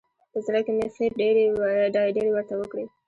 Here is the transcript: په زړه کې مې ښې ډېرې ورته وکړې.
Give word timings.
په 0.31 0.37
زړه 0.45 0.59
کې 0.65 0.71
مې 0.77 0.87
ښې 0.95 1.05
ډېرې 1.19 2.25
ورته 2.35 2.53
وکړې. 2.57 2.85